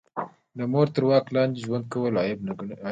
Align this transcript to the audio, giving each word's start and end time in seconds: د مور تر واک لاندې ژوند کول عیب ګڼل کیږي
د 0.57 0.59
مور 0.71 0.87
تر 0.95 1.03
واک 1.09 1.25
لاندې 1.35 1.59
ژوند 1.65 1.85
کول 1.93 2.13
عیب 2.21 2.39
ګڼل 2.47 2.55
کیږي 2.59 2.75